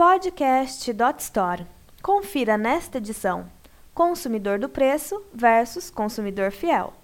[0.00, 1.66] Podcast.store.
[2.02, 3.44] Confira nesta edição:
[3.92, 6.94] Consumidor do preço versus consumidor fiel.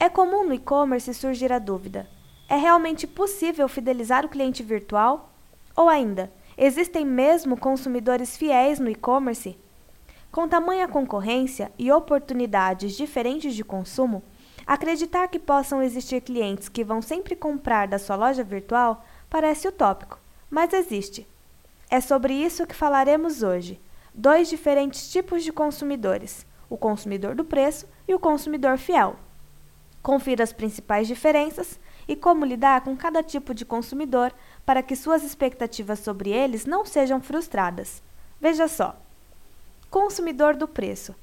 [0.00, 2.08] É comum no e-commerce surgir a dúvida:
[2.48, 5.30] é realmente possível fidelizar o cliente virtual?
[5.76, 9.54] Ou ainda, existem mesmo consumidores fiéis no e-commerce?
[10.32, 14.22] Com tamanha concorrência e oportunidades diferentes de consumo,
[14.66, 20.18] acreditar que possam existir clientes que vão sempre comprar da sua loja virtual parece utópico,
[20.50, 21.28] mas existe.
[21.90, 23.80] É sobre isso que falaremos hoje.
[24.12, 29.16] Dois diferentes tipos de consumidores: o consumidor do preço e o consumidor fiel.
[30.02, 34.32] Confira as principais diferenças e como lidar com cada tipo de consumidor
[34.66, 38.02] para que suas expectativas sobre eles não sejam frustradas.
[38.38, 38.94] Veja só:
[39.90, 41.14] consumidor do preço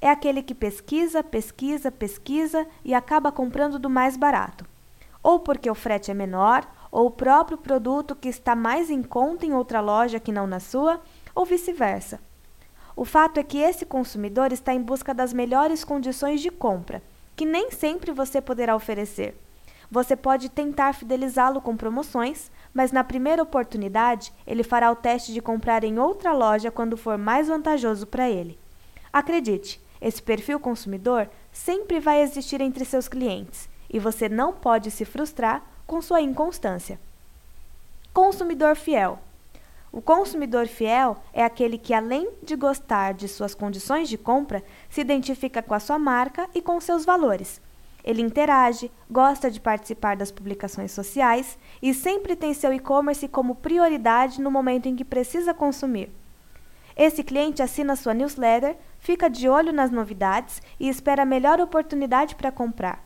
[0.00, 4.64] é aquele que pesquisa, pesquisa, pesquisa e acaba comprando do mais barato,
[5.22, 9.46] ou porque o frete é menor ou o próprio produto que está mais em conta
[9.46, 11.00] em outra loja que não na sua,
[11.34, 12.20] ou vice-versa.
[12.94, 17.02] O fato é que esse consumidor está em busca das melhores condições de compra,
[17.34, 19.34] que nem sempre você poderá oferecer.
[19.90, 25.40] Você pode tentar fidelizá-lo com promoções, mas na primeira oportunidade ele fará o teste de
[25.40, 28.58] comprar em outra loja quando for mais vantajoso para ele.
[29.10, 35.04] Acredite, esse perfil consumidor sempre vai existir entre seus clientes e você não pode se
[35.04, 36.98] frustrar com sua inconstância.
[38.14, 39.18] Consumidor fiel.
[39.92, 45.02] O consumidor fiel é aquele que, além de gostar de suas condições de compra, se
[45.02, 47.60] identifica com a sua marca e com seus valores.
[48.02, 54.40] Ele interage, gosta de participar das publicações sociais e sempre tem seu e-commerce como prioridade
[54.40, 56.08] no momento em que precisa consumir.
[56.96, 62.34] Esse cliente assina sua newsletter, fica de olho nas novidades e espera a melhor oportunidade
[62.34, 63.04] para comprar.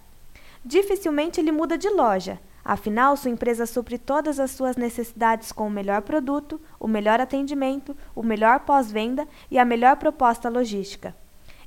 [0.64, 5.70] Dificilmente ele muda de loja, Afinal, sua empresa supre todas as suas necessidades com o
[5.70, 11.14] melhor produto, o melhor atendimento, o melhor pós-venda e a melhor proposta logística.